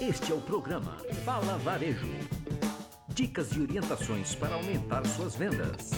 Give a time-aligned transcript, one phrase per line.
[0.00, 2.06] Este é o programa Fala Varejo.
[3.08, 5.90] Dicas e orientações para aumentar suas vendas.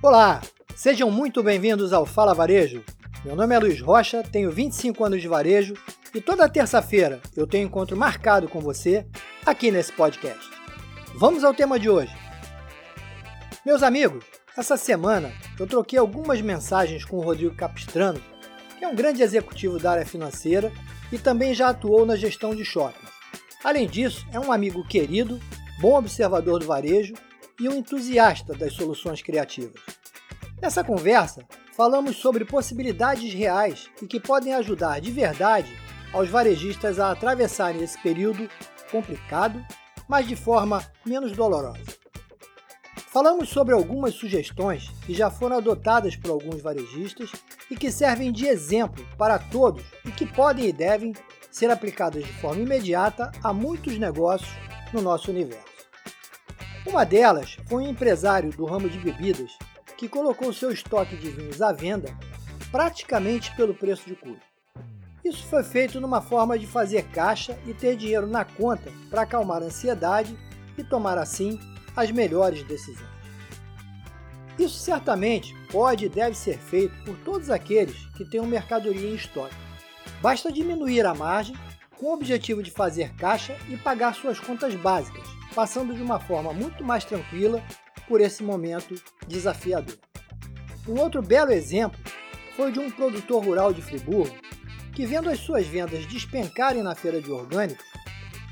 [0.00, 0.40] Olá,
[0.76, 2.84] sejam muito bem-vindos ao Fala Varejo.
[3.24, 5.74] Meu nome é Luiz Rocha, tenho 25 anos de varejo
[6.14, 9.04] e toda terça-feira eu tenho encontro marcado com você
[9.44, 10.48] aqui nesse podcast.
[11.16, 12.14] Vamos ao tema de hoje.
[13.66, 14.24] Meus amigos,
[14.56, 18.22] essa semana eu troquei algumas mensagens com o Rodrigo Capistrano,
[18.80, 20.72] é um grande executivo da área financeira
[21.12, 23.10] e também já atuou na gestão de shoppings.
[23.62, 25.40] Além disso, é um amigo querido,
[25.80, 27.14] bom observador do varejo
[27.58, 29.80] e um entusiasta das soluções criativas.
[30.60, 31.44] Nessa conversa,
[31.74, 35.70] falamos sobre possibilidades reais e que podem ajudar de verdade
[36.12, 38.48] aos varejistas a atravessarem esse período
[38.90, 39.64] complicado,
[40.08, 42.00] mas de forma menos dolorosa.
[43.12, 47.32] Falamos sobre algumas sugestões que já foram adotadas por alguns varejistas
[47.68, 51.12] e que servem de exemplo para todos e que podem e devem
[51.50, 54.48] ser aplicadas de forma imediata a muitos negócios
[54.92, 55.64] no nosso universo.
[56.86, 59.58] Uma delas foi um empresário do ramo de bebidas
[59.96, 62.16] que colocou seu estoque de vinhos à venda
[62.70, 64.46] praticamente pelo preço de custo.
[65.24, 69.62] Isso foi feito numa forma de fazer caixa e ter dinheiro na conta para acalmar
[69.62, 70.38] a ansiedade
[70.78, 71.58] e tomar assim
[71.96, 73.08] as melhores decisões.
[74.58, 79.14] Isso certamente pode e deve ser feito por todos aqueles que têm uma mercadoria em
[79.14, 79.54] estoque.
[80.20, 81.56] Basta diminuir a margem
[81.96, 86.52] com o objetivo de fazer caixa e pagar suas contas básicas, passando de uma forma
[86.52, 87.62] muito mais tranquila
[88.06, 88.94] por esse momento
[89.26, 89.96] desafiador.
[90.86, 91.98] Um outro belo exemplo
[92.56, 94.34] foi de um produtor rural de Friburgo
[94.92, 97.86] que, vendo as suas vendas despencarem na feira de orgânicos,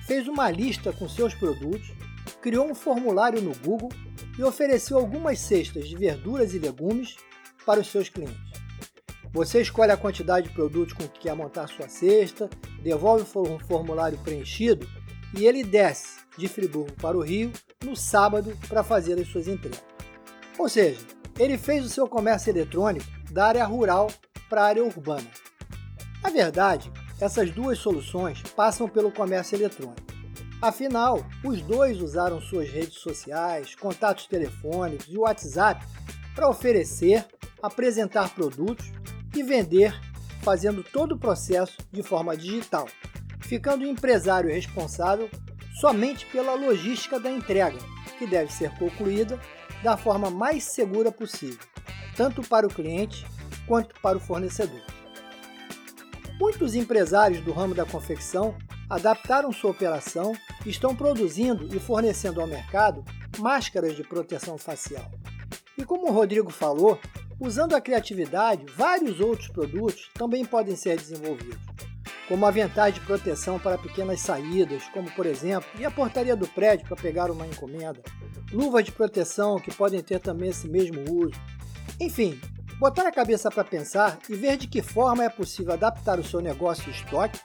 [0.06, 1.92] fez uma lista com seus produtos
[2.40, 3.90] criou um formulário no Google
[4.38, 7.16] e ofereceu algumas cestas de verduras e legumes
[7.64, 8.48] para os seus clientes.
[9.32, 12.48] Você escolhe a quantidade de produtos com que quer montar sua cesta,
[12.82, 14.88] devolve um formulário preenchido
[15.36, 17.52] e ele desce de Friburgo para o Rio
[17.84, 19.82] no sábado para fazer as suas entregas.
[20.58, 21.00] Ou seja,
[21.38, 24.10] ele fez o seu comércio eletrônico da área rural
[24.48, 25.28] para a área urbana.
[26.22, 26.90] Na verdade,
[27.20, 30.07] essas duas soluções passam pelo comércio eletrônico.
[30.60, 35.86] Afinal, os dois usaram suas redes sociais, contatos telefônicos e WhatsApp
[36.34, 37.24] para oferecer,
[37.62, 38.90] apresentar produtos
[39.36, 39.94] e vender,
[40.42, 42.88] fazendo todo o processo de forma digital,
[43.40, 45.30] ficando o empresário responsável
[45.80, 47.78] somente pela logística da entrega,
[48.18, 49.38] que deve ser concluída
[49.84, 51.64] da forma mais segura possível,
[52.16, 53.24] tanto para o cliente
[53.64, 54.82] quanto para o fornecedor.
[56.40, 58.56] Muitos empresários do ramo da confecção
[58.88, 60.32] adaptaram sua operação
[60.64, 63.04] e estão produzindo e fornecendo ao mercado
[63.38, 65.10] máscaras de proteção facial.
[65.76, 66.98] E como o Rodrigo falou,
[67.38, 71.58] usando a criatividade, vários outros produtos também podem ser desenvolvidos,
[72.26, 76.86] como aventais de proteção para pequenas saídas, como por exemplo, e a portaria do prédio
[76.86, 78.02] para pegar uma encomenda,
[78.52, 81.38] luvas de proteção que podem ter também esse mesmo uso.
[82.00, 82.40] Enfim,
[82.78, 86.40] botar a cabeça para pensar e ver de que forma é possível adaptar o seu
[86.40, 87.38] negócio e estoque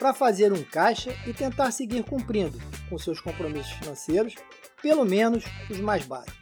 [0.00, 4.34] para fazer um caixa e tentar seguir cumprindo com seus compromissos financeiros,
[4.80, 6.40] pelo menos os mais básicos.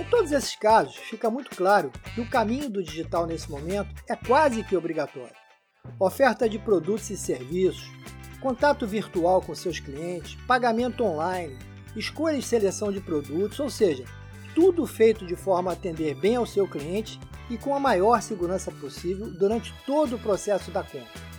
[0.00, 4.16] Em todos esses casos, fica muito claro que o caminho do digital nesse momento é
[4.16, 5.36] quase que obrigatório.
[6.00, 7.92] Oferta de produtos e serviços,
[8.40, 11.56] contato virtual com seus clientes, pagamento online,
[11.94, 14.04] escolha e seleção de produtos, ou seja,
[14.54, 17.20] tudo feito de forma a atender bem ao seu cliente
[17.50, 21.34] e com a maior segurança possível durante todo o processo da compra.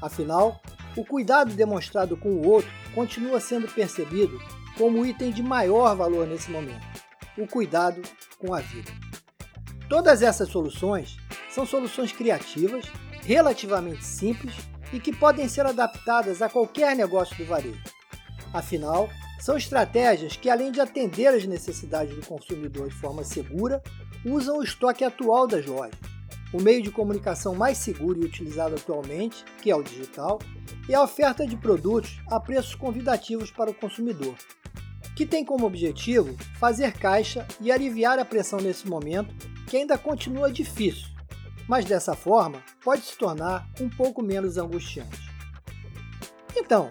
[0.00, 0.60] Afinal,
[0.96, 4.40] o cuidado demonstrado com o outro continua sendo percebido
[4.76, 6.86] como o item de maior valor nesse momento:
[7.36, 8.02] o cuidado
[8.38, 8.90] com a vida.
[9.88, 11.16] Todas essas soluções
[11.50, 12.84] são soluções criativas,
[13.24, 14.54] relativamente simples
[14.92, 17.82] e que podem ser adaptadas a qualquer negócio do varejo.
[18.52, 19.08] Afinal,
[19.40, 23.82] são estratégias que, além de atender às necessidades do consumidor de forma segura,
[24.24, 26.09] usam o estoque atual das lojas
[26.52, 30.40] o meio de comunicação mais seguro e utilizado atualmente, que é o digital,
[30.88, 34.34] e a oferta de produtos a preços convidativos para o consumidor,
[35.14, 39.34] que tem como objetivo fazer caixa e aliviar a pressão nesse momento
[39.66, 41.08] que ainda continua difícil,
[41.68, 45.30] mas dessa forma pode se tornar um pouco menos angustiante.
[46.56, 46.90] Então,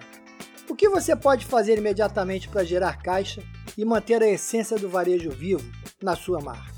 [0.69, 3.43] o que você pode fazer imediatamente para gerar caixa
[3.77, 5.69] e manter a essência do varejo vivo
[6.01, 6.73] na sua marca?